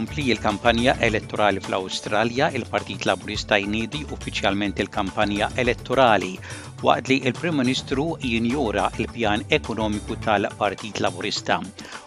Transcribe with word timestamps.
tkompli 0.00 0.28
il-kampanja 0.30 0.96
elettorali 0.98 1.60
fl-Awstralja, 1.60 2.48
il-Partit 2.56 3.04
Laburista 3.04 3.58
jnidi 3.60 4.00
uffiċjalment 4.08 4.78
il-kampanja 4.80 5.50
elettorali 5.60 6.36
waqt 6.82 7.10
li 7.10 7.18
il-Prim 7.28 7.58
Ministru 7.60 8.16
jinjura 8.22 8.86
il-pjan 8.96 9.44
ekonomiku 9.52 10.16
tal-Partit 10.24 11.00
Laburista. 11.04 11.60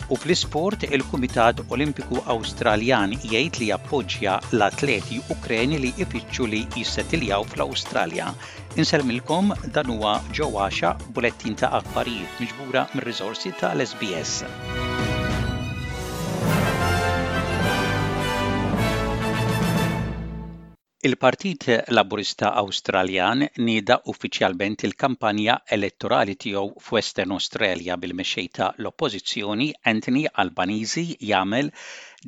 U 0.09 0.16
fl-isport, 0.18 0.88
il-Kumitat 0.90 1.62
Olimpiku 1.70 2.23
Awstraljan 2.34 3.14
jgħid 3.20 3.62
li 3.62 3.70
jappoġġja 3.73 4.39
l-atleti 4.55 5.22
Ukreni 5.36 5.78
li 5.86 5.94
ifittxu 6.02 6.50
li 6.50 6.64
jissettiljaw 6.73 7.45
fl-Awstralja. 7.53 8.31
Inselmilkom 8.81 9.53
dan 9.75 9.94
huwa 9.94 10.17
ġewwaxa 10.34 10.95
bulettin 11.14 11.59
ta' 11.62 11.70
aħbarijiet 11.84 12.41
miġbura 12.41 12.88
mir-riżorsi 12.98 13.53
tal-SBS. 13.62 14.92
Il-Partit 21.07 21.66
Laburista 21.95 22.49
Awstraljan 22.62 23.41
nida 23.67 23.98
uffiċjalment 24.13 24.85
il-kampanja 24.88 25.57
elettorali 25.77 26.35
tiegħu 26.45 26.80
f'Western 26.85 27.35
Australia 27.38 27.98
bil 28.03 28.13
mexejta 28.20 28.53
ta' 28.70 28.84
l-Oppożizzjoni 28.85 29.67
Anthony 29.94 30.21
Albanizi 30.45 31.03
jagħmel 31.31 31.73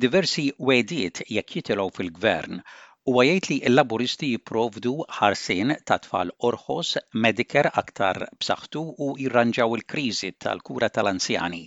diversi 0.06 0.44
wediet 0.72 1.22
jekk 1.38 1.56
jitilgħu 1.56 1.90
fil-gvern 2.00 2.60
u 3.08 3.16
għajt 3.24 3.48
li 3.52 3.58
l-laburisti 3.70 4.34
jiprovdu 4.34 4.94
ħarsin 5.20 5.76
ta' 5.88 6.00
tfal 6.04 6.34
orħos, 6.50 6.92
mediker 7.24 7.70
aktar 7.72 8.20
b'saħħtu 8.42 8.82
u 9.06 9.12
jirranġaw 9.22 9.76
il-kriżi 9.80 10.34
tal-kura 10.44 10.90
tal-anzjani 10.98 11.64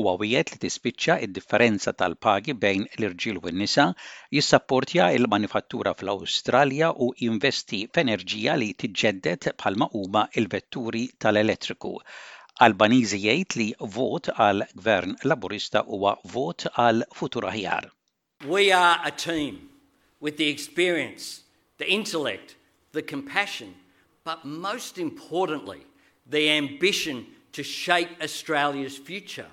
u 0.00 0.06
għawijiet 0.08 0.50
li 0.52 0.58
tispiċċa 0.62 1.14
id-differenza 1.26 1.92
tal-pagi 1.96 2.54
bejn 2.56 2.86
l 2.98 3.04
irġil 3.08 3.36
u 3.42 3.50
n-nisa, 3.52 3.90
jissapportja 4.32 5.10
il-manifattura 5.18 5.92
fl-Awstralja 5.94 6.92
u 6.96 7.10
investi 7.26 7.82
f'enerġija 7.92 8.54
li 8.56 8.70
tiġġedded 8.72 9.50
palma 9.60 9.90
huma 9.92 10.22
il-vetturi 10.40 11.02
tal-elettriku. 11.20 11.92
Albanizi 12.64 13.18
jgħid 13.20 13.58
li 13.60 13.68
vot 13.96 14.32
għal 14.32 14.64
gvern 14.80 15.16
laburista 15.28 15.84
huwa 15.84 16.14
vot 16.32 16.66
għal 16.72 17.04
futur 17.12 17.48
aħjar. 17.52 17.90
We 18.48 18.72
are 18.72 18.98
a 19.04 19.10
team 19.12 19.60
with 20.20 20.36
the 20.40 20.48
experience, 20.48 21.42
the 21.78 21.88
intellect, 21.92 22.56
the 22.92 23.02
compassion, 23.02 23.74
but 24.24 24.44
most 24.44 24.96
importantly, 24.98 25.84
the 26.26 26.48
ambition 26.56 27.26
to 27.52 27.62
shape 27.62 28.10
Australia's 28.22 28.96
future 28.96 29.50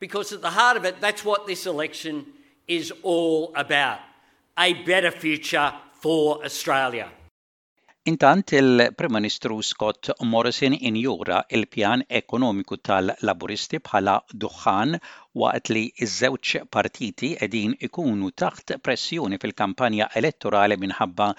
because 0.00 0.32
at 0.32 0.42
the 0.42 0.50
heart 0.50 0.76
of 0.76 0.84
it, 0.84 1.00
that's 1.00 1.24
what 1.24 1.46
this 1.46 1.66
election 1.66 2.26
is 2.66 2.92
all 3.02 3.52
about 3.54 3.98
a 4.58 4.72
better 4.84 5.10
future 5.10 5.72
for 6.00 6.44
Australia. 6.44 7.08
Intant 8.06 8.52
il-Prim 8.52 9.12
Ministru 9.12 9.62
Scott 9.64 10.10
Morrison 10.32 10.72
injura 10.76 11.38
il-pjan 11.48 12.02
ekonomiku 12.08 12.76
tal-laburisti 12.84 13.80
bħala 13.86 14.18
duħan 14.44 14.92
waqt 15.42 15.70
li 15.72 15.84
iż-żewġ 16.04 16.50
partiti 16.76 17.30
edin 17.48 17.72
ikunu 17.88 18.28
taħt 18.44 18.76
pressjoni 18.84 19.40
fil-kampanja 19.40 20.10
elettorali 20.20 20.76
minħabba 20.84 21.30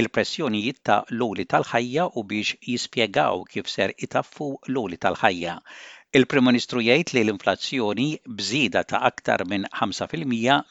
il-pressjonijiet 0.00 0.80
ta' 0.88 1.02
l-oli 1.12 1.44
tal-ħajja 1.52 2.08
u 2.20 2.24
biex 2.32 2.56
jispjegaw 2.70 3.44
kif 3.52 3.68
ser 3.74 3.92
itaffu 4.08 4.50
l-oli 4.72 4.96
tal-ħajja. 4.96 5.60
Il-Prim-Ministru 6.14 6.78
jgħid 6.84 7.12
li 7.16 7.20
l-inflazzjoni 7.26 8.04
bżieda 8.24 8.84
ta' 8.86 9.00
aktar 9.08 9.42
minn 9.50 9.64
5% 9.74 10.22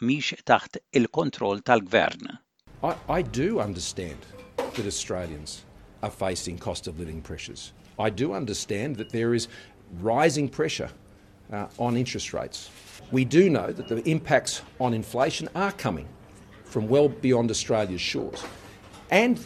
mhix 0.02 0.34
taħt 0.48 0.80
il-kontroll 0.96 1.60
tal-Gvern. 1.60 2.38
I, 3.10 3.22
do 3.22 3.60
understand 3.60 4.18
that 4.58 4.86
Australians 4.86 5.66
are 6.02 6.10
facing 6.12 6.58
cost 6.58 6.88
of 6.88 7.00
living 7.00 7.22
pressures. 7.22 7.74
I 8.00 8.10
do 8.10 8.34
understand 8.34 8.96
that 8.96 9.10
there 9.12 9.34
is 9.34 9.48
rising 10.02 10.48
pressure 10.48 10.90
uh, 11.52 11.68
on 11.78 11.98
interest 11.98 12.34
rates. 12.34 12.70
We 13.12 13.26
do 13.26 13.50
know 13.50 13.72
that 13.74 13.88
the 13.90 14.02
impacts 14.10 14.62
on 14.80 14.94
inflation 14.94 15.50
are 15.54 15.74
coming 15.74 16.08
from 16.64 16.88
well 16.88 17.10
beyond 17.10 17.52
Australia's 17.52 18.02
shores. 18.02 18.44
And 19.12 19.38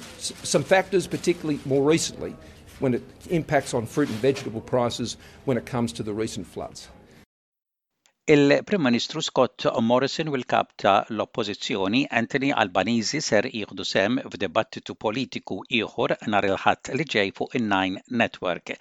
some 0.44 0.64
factors, 0.64 1.08
particularly 1.08 1.60
more 1.66 1.84
recently, 1.84 2.36
when 2.84 2.94
it 2.98 3.04
impacts 3.38 3.74
on 3.78 3.86
fruit 3.94 4.10
and 4.14 4.18
vegetable 4.26 4.62
prices 4.72 5.16
when 5.46 5.58
it 5.62 5.66
comes 5.70 5.92
to 6.00 6.04
the 6.10 6.14
recent 6.20 6.48
floods. 6.48 6.88
Il-Prim 8.28 8.82
Ministru 8.88 9.22
Scott 9.26 9.66
Morrison 9.90 10.28
u 10.32 10.36
l-kap 10.38 10.76
ta' 10.84 11.00
l-oppożizzjoni 11.18 12.02
Anthony 12.20 12.52
Albanese 12.64 13.22
ser 13.28 13.48
jieħdu 13.50 13.86
sem 13.92 14.20
f'dibattitu 14.28 14.94
politiku 15.06 15.56
ieħor 15.80 16.14
nar 16.36 16.46
il-ħadd 16.52 16.92
li 17.00 17.08
ġej 17.16 17.32
fuq 17.40 17.58
in-Nine 17.60 18.04
Network. 18.22 18.76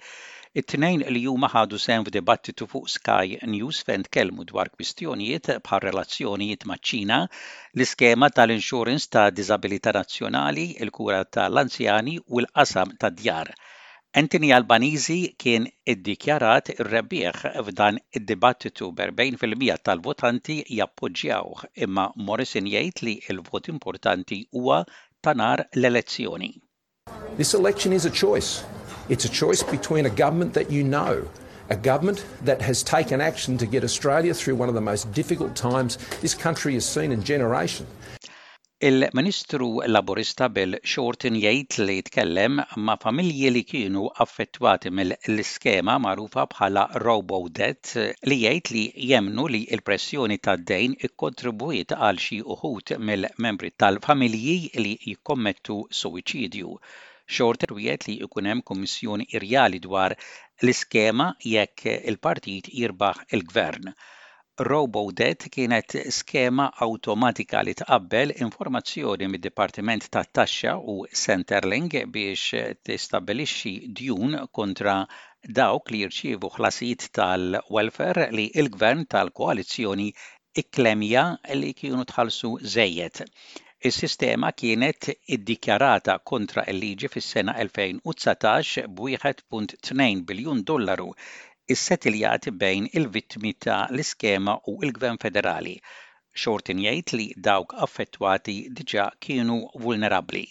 It-tnejn 0.61 1.01
li 1.15 1.23
huma 1.29 1.49
ħadu 1.55 1.79
sem 1.81 2.05
f'dibattitu 2.07 2.67
fuq 2.69 2.91
Sky 2.93 3.39
News 3.55 3.81
fejn 3.89 4.05
tkellmu 4.07 4.45
dwar 4.53 4.69
kwistjonijiet 4.75 5.51
bħal 5.65 5.83
relazzjonijiet 5.87 6.67
ma' 6.71 6.79
ċina 6.91 7.19
l-iskema 7.27 8.29
tal-insurance 8.29 9.09
ta' 9.17 9.27
disabilità 9.41 9.93
nazzjonali, 9.97 10.69
il-kura 10.85 11.23
tal-anzjani 11.39 12.15
u 12.27 12.45
l-qasam 12.45 12.93
tad-djar. 13.01 13.51
Anthony 14.17 14.49
Albanizi 14.49 15.35
kien 15.37 15.67
iddikjarat 15.85 16.71
rebbieħ 16.81 17.41
f'dan 17.67 17.99
id-dibattitu 18.17 18.87
b'40% 18.97 19.83
tal-votanti 19.85 20.55
jappoġġjaw, 20.79 21.51
imma 21.85 22.07
Morrison 22.17 22.65
jgħid 22.71 23.03
li 23.05 23.13
l-vot 23.35 23.69
importanti 23.69 24.39
huwa 24.57 24.79
tanar 25.21 25.67
l-elezzjoni. 25.77 26.55
This 27.37 27.53
election 27.53 27.93
is 27.93 28.05
a 28.05 28.09
choice. 28.09 28.63
It's 29.09 29.25
a 29.25 29.29
choice 29.29 29.61
between 29.61 30.07
a 30.07 30.09
government 30.09 30.55
that 30.55 30.71
you 30.71 30.83
know 30.83 31.21
a 31.71 31.75
government 31.75 32.25
that 32.43 32.63
has 32.63 32.81
taken 32.81 33.21
action 33.21 33.55
to 33.55 33.67
get 33.67 33.83
Australia 33.83 34.33
through 34.33 34.55
one 34.55 34.69
of 34.69 34.73
the 34.73 34.81
most 34.81 35.11
difficult 35.13 35.55
times 35.55 35.99
this 36.19 36.33
country 36.33 36.73
has 36.73 36.83
seen 36.83 37.11
in 37.11 37.21
generation. 37.23 37.85
Il-Ministru 38.87 39.67
Laburista 39.93 40.47
Bill 40.55 40.75
Shorten 40.89 41.35
jgħid 41.35 41.77
li 41.87 41.95
jitkellem 41.97 42.61
ma' 42.89 42.93
familji 43.05 43.49
li 43.51 43.63
kienu 43.71 44.03
affettwati 44.25 44.91
mill-iskema 44.99 45.97
magħrufa 46.03 46.45
bħala 46.53 46.85
robo 47.03 47.39
debt 47.59 47.91
li 48.31 48.37
jgħid 48.37 48.71
li 48.77 48.83
jemnu 49.09 49.47
li 49.55 49.59
l-pressjoni 49.79 50.37
tad 50.47 50.63
dejn 50.71 50.93
ikkontribwiet 51.09 51.91
għal 51.97 52.21
xi 52.25 52.39
uħud 52.55 52.93
mill-membri 53.09 53.73
tal-familji 53.83 54.57
li 54.85 54.93
jikkommettu 55.09 55.81
suwiċidju. 56.03 56.77
Shorter 57.39 57.73
wiet 57.81 58.07
li 58.07 58.17
hemm 58.23 58.63
kommissjoni 58.71 59.27
irjali 59.35 59.83
dwar 59.89 60.15
l-iskema 60.15 61.33
jekk 61.55 61.91
il-partit 62.13 62.71
jirbaħ 62.71 62.71
il-gvern. 62.75 62.79
il 62.79 62.79
il 62.83 62.85
partit 62.85 62.85
jirbaħ 62.85 63.25
il 63.31 63.45
gvern 63.53 63.93
RoboDebt 64.59 65.45
kienet 65.53 65.93
skema 66.11 66.65
awtomatika 66.85 67.59
li 67.63 67.73
tqabbel 67.81 68.33
informazzjoni 68.45 69.29
mid-Dipartiment 69.31 70.07
tat-Taxxa 70.15 70.73
u 70.93 70.95
Centerlink 71.21 71.93
biex 72.15 72.41
tistabbilixxi 72.89 73.71
djun 73.99 74.35
kontra 74.59 74.97
dawk 75.61 75.93
li 75.95 76.01
jirċievu 76.03 76.51
ħlasijiet 76.57 77.07
tal-welfare 77.19 78.27
li 78.35 78.49
il-gvern 78.63 79.07
tal-koalizzjoni 79.15 80.09
iklemja 80.63 81.23
li 81.61 81.71
kienu 81.81 82.03
tħallsu 82.11 82.51
żejjed. 82.75 83.23
Is-sistema 83.89 84.51
kienet 84.61 85.13
iddikjarata 85.37 86.19
kontra 86.33 86.67
l-liġi 86.73 87.07
fis-sena 87.13 87.55
2019 87.63 88.89
b'1.2 88.91 90.15
biljun 90.33 90.65
dollaru 90.71 91.13
is-setiljat 91.73 92.49
bejn 92.59 92.87
il-vittmi 92.97 93.51
ta' 93.65 93.85
l-iskema 93.93 94.57
u 94.71 94.79
l-Gvern 94.81 95.19
Federali 95.21 95.77
xortin 96.39 96.79
jgħid 96.83 97.13
li 97.17 97.27
dawk 97.45 97.73
affettwati 97.85 98.57
diġà 98.73 99.09
kienu 99.21 99.59
vulnerabbli. 99.83 100.45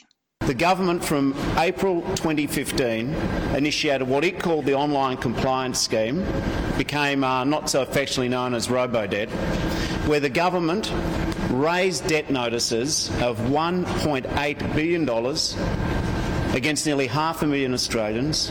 The 0.49 0.55
government 0.55 1.05
from 1.05 1.35
April 1.62 2.00
2015 2.17 3.15
initiated 3.56 4.09
what 4.09 4.25
it 4.25 4.38
called 4.41 4.65
the 4.65 4.75
online 4.75 5.17
compliance 5.17 5.79
scheme, 5.79 6.23
became 6.79 7.23
uh, 7.23 7.44
not 7.44 7.69
so 7.69 7.82
affectionately 7.82 8.29
known 8.29 8.55
as 8.55 8.69
RoboDebt, 8.69 9.31
where 10.09 10.20
the 10.20 10.31
government 10.31 10.91
raised 11.50 12.06
debt 12.06 12.31
notices 12.31 13.11
of 13.20 13.37
$1.8 13.50 14.26
billion 14.79 15.05
against 16.56 16.87
nearly 16.87 17.06
half 17.09 17.43
a 17.43 17.47
million 17.47 17.75
Australians 17.75 18.50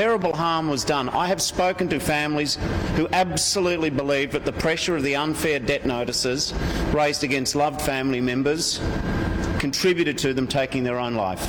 Terrible 0.00 0.32
harm 0.32 0.68
was 0.70 0.84
done. 0.86 1.10
I 1.10 1.26
have 1.26 1.42
spoken 1.42 1.86
to 1.90 2.00
families 2.00 2.52
who 2.96 3.06
absolutely 3.12 3.90
believe 3.90 4.32
that 4.32 4.46
the 4.46 4.52
pressure 4.64 4.96
of 4.96 5.02
the 5.02 5.16
unfair 5.16 5.58
debt 5.58 5.84
notices 5.84 6.54
raised 6.98 7.22
against 7.24 7.54
loved 7.54 7.82
family 7.82 8.22
members 8.22 8.80
contributed 9.58 10.16
to 10.24 10.32
them 10.32 10.48
taking 10.48 10.82
their 10.86 10.98
own 11.06 11.14
life. 11.26 11.44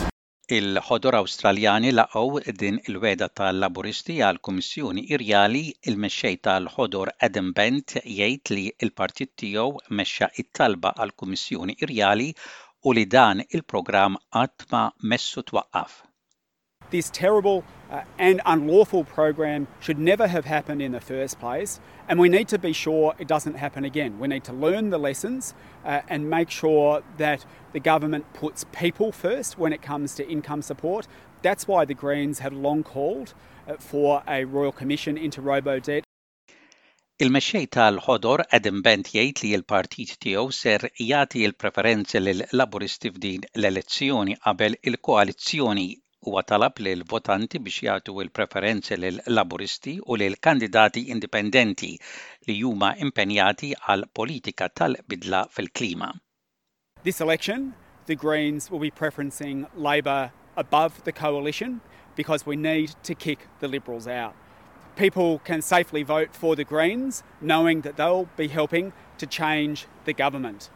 il 0.57 0.75
ħodur 0.89 1.15
Awstraljani 1.21 1.93
laqgħu 1.95 2.43
din 2.63 2.81
il-weda 2.89 3.29
tal-Laburisti 3.41 4.19
għall 4.27 4.41
kummissjoni 4.49 5.05
Irjali 5.15 5.63
il-mexxej 5.93 6.41
tal 6.49 6.67
ħodur 6.75 7.13
Adam 7.29 7.53
Bent 7.61 7.95
jgħid 8.03 8.55
li 8.57 8.65
l-partit 8.89 9.31
tiegħu 9.43 9.93
mexxa 10.01 10.29
it-talba 10.43 10.91
għall 10.99 11.15
kummissjoni 11.23 11.77
Irjali 11.87 12.29
u 12.91 12.97
li 12.99 13.07
dan 13.17 13.47
il-programm 13.47 14.19
qatt 14.37 14.67
ma 14.75 14.87
messu 15.13 15.47
twaqqaf. 15.53 16.01
This 16.93 17.09
terrible 17.09 17.63
uh, 17.91 18.01
and 18.19 18.39
unlawful 18.45 19.03
program 19.03 19.65
should 19.79 19.97
never 19.97 20.27
have 20.27 20.45
happened 20.45 20.79
in 20.79 20.91
the 20.91 21.01
first 21.01 21.39
place, 21.39 21.79
and 22.07 22.19
we 22.19 22.29
need 22.29 22.47
to 22.49 22.59
be 22.59 22.71
sure 22.71 23.15
it 23.17 23.27
doesn't 23.27 23.55
happen 23.55 23.83
again. 23.83 24.19
We 24.19 24.27
need 24.27 24.43
to 24.43 24.53
learn 24.53 24.91
the 24.91 24.99
lessons 24.99 25.55
uh, 25.83 26.01
and 26.07 26.29
make 26.29 26.51
sure 26.51 27.01
that 27.17 27.45
the 27.71 27.79
government 27.79 28.31
puts 28.35 28.65
people 28.65 29.11
first 29.11 29.57
when 29.57 29.73
it 29.73 29.81
comes 29.81 30.13
to 30.19 30.29
income 30.29 30.61
support. 30.61 31.07
That's 31.41 31.67
why 31.67 31.83
the 31.85 31.95
Greens 31.95 32.37
have 32.45 32.53
long 32.53 32.83
called 32.83 33.33
uh, 33.67 33.77
for 33.79 34.21
a 34.27 34.45
royal 34.45 34.71
commission 34.71 35.17
into 35.17 35.41
robo 35.41 35.79
debt 35.79 36.03
Il-mexxej 37.23 37.69
tal-ħodor 37.73 38.41
Adam 38.57 38.81
Bent 38.85 39.09
jgħid 39.15 39.41
li 39.45 39.51
l-partit 39.57 40.13
tiegħu 40.25 40.53
ser 40.57 40.85
jagħti 41.09 41.41
l-preferenza 41.49 42.21
lil 42.21 42.45
laburisti 42.59 43.11
f'din 43.13 43.49
l-elezzjoni 43.57 44.37
qabel 44.47 44.77
il-koalizzjoni 44.81 45.87
huwa 46.25 46.43
talab 46.47 46.79
votanti 47.09 47.59
biex 47.63 47.81
jagħtu 47.85 48.13
l-preferenzi 48.23 48.97
lil 48.99 49.19
laburisti 49.37 49.93
u 50.07 50.15
lil 50.21 50.35
kandidati 50.47 51.03
indipendenti 51.15 51.89
li 52.47 52.55
huma 52.61 52.93
impenjati 53.05 53.73
għal 53.91 54.05
politika 54.19 54.69
tal-bidla 54.69 55.43
fil-klima. 55.55 56.11
This 57.03 57.19
election, 57.21 57.73
the 58.05 58.15
Greens 58.15 58.71
will 58.71 58.79
be 58.83 58.91
preferencing 58.91 59.65
Labor 59.75 60.31
above 60.55 61.03
the 61.03 61.11
coalition 61.11 61.81
because 62.15 62.45
we 62.45 62.55
need 62.55 62.93
to 63.03 63.13
kick 63.15 63.47
the 63.59 63.67
Liberals 63.67 64.07
out. 64.07 64.33
People 64.95 65.39
can 65.43 65.61
safely 65.61 66.03
vote 66.03 66.29
for 66.33 66.55
the 66.55 66.63
Greens 66.63 67.23
knowing 67.41 67.81
that 67.81 67.97
they'll 67.97 68.29
be 68.37 68.47
helping 68.47 68.93
to 69.17 69.25
change 69.25 69.87
the 70.05 70.13
government. 70.13 70.69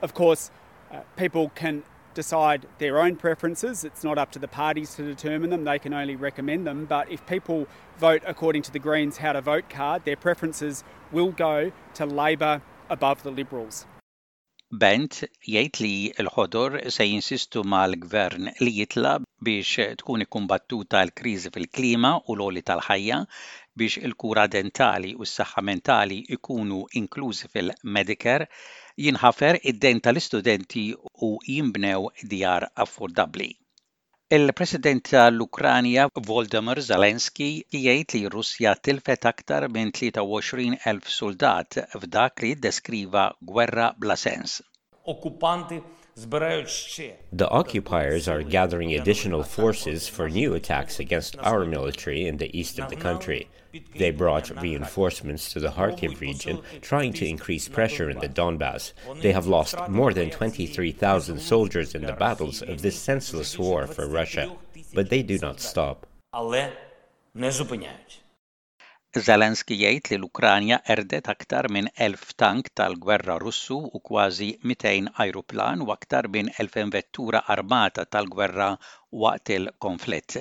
Of 0.00 0.14
course, 0.14 0.50
uh, 0.92 1.00
people 1.16 1.50
can 1.54 1.82
decide 2.14 2.66
their 2.78 3.00
own 3.00 3.16
preferences. 3.16 3.84
It's 3.84 4.04
not 4.04 4.18
up 4.18 4.30
to 4.32 4.38
the 4.38 4.48
parties 4.48 4.94
to 4.94 5.02
determine 5.02 5.50
them, 5.50 5.64
they 5.64 5.78
can 5.78 5.92
only 5.92 6.16
recommend 6.16 6.66
them. 6.66 6.84
But 6.86 7.10
if 7.10 7.20
people 7.26 7.66
vote 7.98 8.22
according 8.26 8.62
to 8.68 8.72
the 8.72 8.78
Greens 8.78 9.18
how 9.18 9.32
to 9.34 9.40
vote 9.42 9.68
card, 9.68 10.04
their 10.04 10.16
preferences 10.16 10.84
will 11.12 11.32
go 11.32 11.72
to 11.94 12.06
Labor 12.06 12.62
above 12.88 13.22
the 13.22 13.30
Liberals. 13.30 13.86
Bent 14.84 15.16
jgħid 15.46 15.78
li 15.84 15.94
l-ħodor 16.24 16.80
se 16.90 17.04
jinsistu 17.06 17.60
mal-gvern 17.72 18.48
li 18.64 18.72
jitla 18.80 19.12
biex 19.48 19.84
tkun 20.00 20.24
ikkumbattuta 20.24 21.02
l-kriżi 21.06 21.52
fil-klima 21.54 22.10
u 22.26 22.34
l-oli 22.34 22.62
tal-ħajja 22.70 23.20
biex 23.76 23.96
il-kura 24.06 24.42
dentali 24.54 25.08
u 25.18 25.24
s-saħħa 25.28 25.62
mentali 25.68 26.16
ikunu 26.36 26.76
inklużi 27.00 27.48
fil-Medicare 27.54 28.44
jinħafer 29.06 29.58
id-den 29.70 30.00
tal-istudenti 30.04 30.84
u 31.26 31.30
jimbnew 31.48 32.04
djar 32.34 32.66
affordabbli. 32.84 33.48
Il-President 34.38 35.10
tal-Ukranja 35.14 36.06
Voldemar 36.30 36.80
Zelensky 36.90 37.48
jgħid 37.80 38.14
li 38.14 38.22
Russja 38.36 38.76
tilfet 38.90 39.26
aktar 39.32 39.66
minn 39.78 39.92
23,000 39.98 41.10
soldat 41.18 41.82
f'dak 41.98 42.46
li 42.46 42.54
deskriva 42.68 43.26
gwerra 43.50 43.90
bla 44.04 44.16
sens. 44.26 44.60
Okkupanti 45.14 45.82
The 46.16 47.48
occupiers 47.50 48.28
are 48.28 48.44
gathering 48.44 48.94
additional 48.94 49.42
forces 49.42 50.06
for 50.06 50.28
new 50.30 50.54
attacks 50.54 51.00
against 51.00 51.36
our 51.38 51.64
military 51.64 52.26
in 52.28 52.36
the 52.36 52.56
east 52.56 52.78
of 52.78 52.88
the 52.88 52.94
country. 52.94 53.48
They 53.96 54.12
brought 54.12 54.50
reinforcements 54.62 55.52
to 55.54 55.60
the 55.60 55.70
Kharkiv 55.70 56.20
region, 56.20 56.60
trying 56.80 57.14
to 57.14 57.26
increase 57.26 57.66
pressure 57.68 58.08
in 58.10 58.20
the 58.20 58.28
Donbass. 58.28 58.92
They 59.22 59.32
have 59.32 59.48
lost 59.48 59.74
more 59.88 60.14
than 60.14 60.30
23,000 60.30 61.40
soldiers 61.40 61.96
in 61.96 62.02
the 62.06 62.12
battles 62.12 62.62
of 62.62 62.82
this 62.82 62.96
senseless 62.98 63.58
war 63.58 63.88
for 63.88 64.06
Russia, 64.06 64.56
but 64.94 65.10
they 65.10 65.22
do 65.24 65.38
not 65.38 65.58
stop. 65.58 66.06
Zelenski 69.22 69.74
jgħid 69.80 70.08
li 70.10 70.16
l-Ukranja 70.16 70.76
erdet 70.94 71.28
aktar 71.32 71.68
minn 71.74 71.88
1000 72.06 72.32
tank 72.42 72.70
tal-gwerra 72.80 73.36
Russu 73.42 73.76
u 73.78 74.00
kważi 74.08 74.48
200 74.66 75.12
ajruplan 75.24 75.82
u 75.86 75.92
aktar 75.94 76.28
minn 76.36 76.50
1000 76.66 76.90
vettura 76.96 77.44
armata 77.56 78.04
tal-gwerra 78.16 78.72
waqt 79.24 79.54
il-konflitt. 79.58 80.38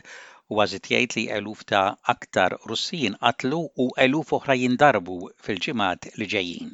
U 0.49 0.61
għazit 0.65 0.89
jgħid 0.91 1.17
li 1.19 1.25
eluf 1.37 1.63
ta' 1.73 1.85
aktar 2.15 2.57
Russin 2.69 3.17
qatlu 3.21 3.61
u 3.77 3.89
eluf 4.07 4.33
oħra 4.41 4.57
jindarbu 4.65 5.19
fil-ġimat 5.47 6.09
li 6.17 6.31
ġejjin. 6.35 6.73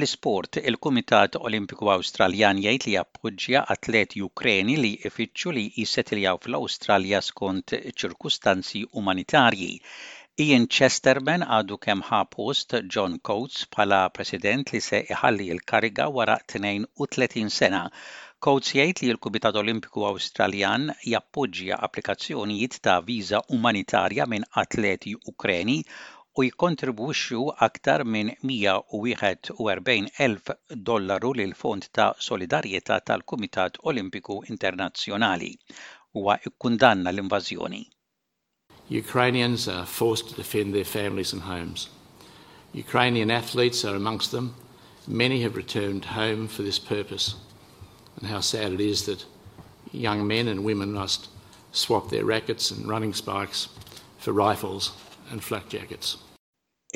Fl-isport, 0.00 0.56
il-Kumitat 0.70 1.34
Olimpiku 1.38 1.90
Awstraljan 1.92 2.60
jgħid 2.64 2.84
li 2.88 2.92
jappoġġja 2.94 3.60
Atleti 3.74 4.22
Ukreni 4.26 4.76
li 4.80 4.90
ifittxu 5.08 5.50
li 5.56 5.64
jissetiljaw 5.76 6.38
fl-Awstralja 6.44 7.18
skont 7.26 7.74
ċirkustanzi 8.02 8.80
umanitarji. 9.02 9.68
Ian 10.46 10.64
Chesterman 10.76 11.44
għadu 11.58 11.76
kem 11.84 12.02
post 12.30 12.72
John 12.96 13.18
Coates 13.30 13.66
pala 13.76 13.98
president 14.20 14.72
li 14.72 14.80
se 14.88 15.02
iħalli 15.16 15.50
il-kariga 15.54 16.06
wara 16.16 16.36
32 16.56 17.46
sena. 17.60 17.82
Coates 18.48 18.72
jgħid 18.78 19.02
li 19.04 19.10
l-Kumitat 19.16 19.58
Olimpiku 19.64 20.06
Awstraljan 20.12 20.88
jappoġġja 21.12 21.76
applikazzjonijiet 21.88 22.80
ta' 22.88 22.98
viża 23.10 23.42
umanitarja 23.58 24.24
minn 24.34 24.48
atleti 24.64 25.14
Ukreni 25.34 25.76
u 26.38 26.42
jikontribwixxu 26.46 27.40
aktar 27.66 28.00
minn 28.04 28.30
141,000 28.42 30.54
dollaru 30.86 31.32
lil 31.36 31.54
Fond 31.62 31.82
ta' 31.92 32.14
Solidarjetà 32.26 33.00
tal-Kumitat 33.04 33.78
Olimpiku 33.82 34.36
Internazzjonali 34.50 35.54
huwa 36.14 36.36
kundanna 36.58 37.10
l-invażjoni. 37.12 37.82
Ukrainians 39.02 39.68
are 39.68 39.86
forced 39.86 40.26
to 40.28 40.34
defend 40.36 40.72
their 40.74 40.84
families 40.84 41.32
and 41.32 41.42
homes. 41.42 41.88
Ukrainian 42.74 43.30
athletes 43.30 43.84
are 43.84 43.96
amongst 43.96 44.30
them. 44.30 44.54
Many 45.08 45.42
have 45.42 45.56
returned 45.56 46.04
home 46.04 46.46
for 46.48 46.62
this 46.62 46.78
purpose. 46.78 47.34
And 48.16 48.26
how 48.30 48.40
sad 48.40 48.72
it 48.72 48.80
is 48.80 49.02
that 49.06 49.24
young 49.92 50.26
men 50.26 50.46
and 50.48 50.64
women 50.64 50.92
must 50.92 51.28
swap 51.72 52.08
their 52.10 52.24
rackets 52.26 52.70
and 52.70 52.88
running 52.88 53.14
spikes 53.14 53.68
for 54.18 54.32
rifles 54.32 54.92
and 55.32 55.42
flak 55.46 55.68
jackets. 55.72 56.10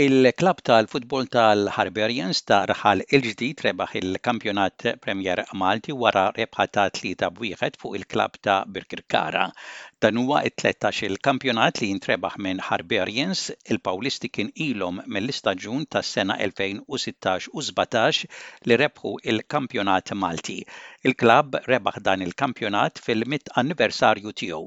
Il-klab 0.04 0.58
tal-futbol 0.68 1.28
tal-Harberians 1.32 2.38
ta' 2.50 2.64
raħal 2.70 3.02
il-ġdid 3.14 3.60
rebaħ 3.66 3.92
il-kampjonat 4.00 4.86
Premier 5.04 5.44
Malti 5.60 5.94
wara 5.94 6.24
rebħa 6.38 6.66
ta' 6.76 6.86
tlieta 6.96 7.28
bwieħed 7.36 7.78
fuq 7.82 7.94
il-klab 8.00 8.40
ta' 8.46 8.56
Birkirkara. 8.78 9.44
Dan 10.02 10.18
huwa 10.24 10.40
it-13 10.50 11.04
il-kampjonat 11.12 11.78
li 11.84 11.92
jintrebaħ 11.92 12.40
minn 12.46 12.64
Harberians, 12.72 13.44
il-Pawlisti 13.70 14.32
kien 14.34 14.50
ilhom 14.66 14.98
mill-istaġun 15.06 15.86
tas-sena 15.94 16.40
2016 16.42 17.54
u 17.54 17.62
17 17.62 18.26
li 18.66 18.80
rebħu 18.82 19.14
il-kampjonat 19.30 20.16
Malti. 20.24 20.58
Il-klab 21.06 21.60
rebaħ 21.70 22.02
dan 22.10 22.26
il-kampjonat 22.26 22.98
fil-mit 22.98 23.54
anniversarju 23.62 24.34
tiegħu. 24.42 24.66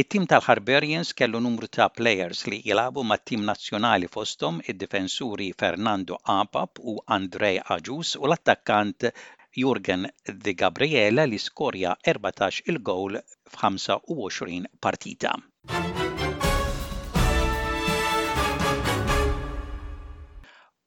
It-tim 0.00 0.24
tal 0.30 0.40
harberians 0.48 1.08
kellu 1.18 1.38
numru 1.46 1.66
ta' 1.76 1.88
players 1.98 2.38
li 2.50 2.58
jilabu 2.68 3.02
ma' 3.10 3.18
tim 3.30 3.42
nazzjonali 3.50 4.08
fostom 4.14 4.60
id 4.72 4.78
defensuri 4.82 5.48
Fernando 5.62 6.18
Apap 6.36 6.80
u 6.92 6.96
Andrej 7.18 7.60
Aġus 7.76 8.14
u 8.22 8.24
l-attakkant 8.30 9.08
Jurgen 9.64 10.08
Di 10.46 10.52
Gabriela 10.64 11.24
li 11.34 11.40
skorja 11.48 11.90
14 12.12 12.68
il-gowl 12.72 13.20
f'25 13.26 14.72
partita. 14.88 15.34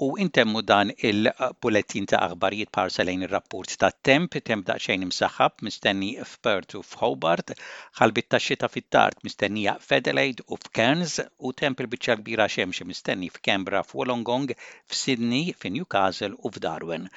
u 0.04 0.14
intemmu 0.24 0.60
dan 0.68 0.90
il-bulletin 1.08 2.06
ta' 2.12 2.18
aħbarijiet 2.28 2.72
parsalejn 2.76 3.22
ir-rapport 3.24 3.76
ta' 3.80 3.92
temp, 4.08 4.36
temp 4.50 4.72
xejn 4.86 5.06
imsaħħab 5.06 5.64
mistenni 5.68 6.10
f'Pert 6.26 6.76
u 6.76 6.82
f'Hobart, 6.88 7.54
ħalbit 8.02 8.28
ta' 8.34 8.42
xita 8.46 8.68
fit-tard 8.74 9.22
mistennija 9.24 9.78
f'Adelaide 9.86 10.44
u 10.52 10.60
f'Cairns 10.60 11.16
u 11.50 11.54
temp 11.64 11.86
il-biċċa 11.86 12.18
kbira 12.20 12.50
xemx 12.52 12.84
mistenni 12.90 13.32
f'Kembra, 13.32 13.84
f'Wolongong, 13.88 14.52
f'Sydney, 14.92 15.54
f'Newcastle 15.56 16.36
u 16.42 16.52
f'Darwin. 16.52 17.08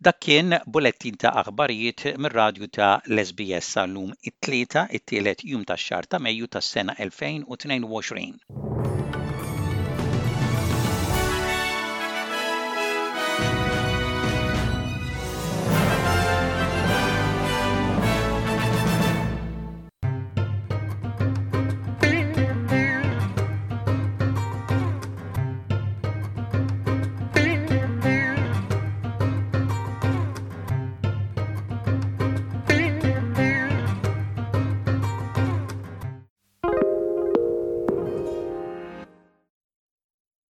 Dak 0.00 0.22
kien 0.24 0.56
bulletin 0.66 1.20
ta' 1.20 1.34
aħbarijiet 1.44 2.08
mir-radju 2.16 2.72
ta' 2.78 2.92
l-SBS 3.04 3.74
sal-lum 3.76 4.16
it-tlieta 4.32 4.88
it-tielet 4.96 5.44
jum 5.52 5.68
ta' 5.68 5.76
xar 5.88 6.08
ta' 6.08 6.22
Mejju 6.24 6.48
tas-sena 6.56 6.96
2022. 7.04 8.69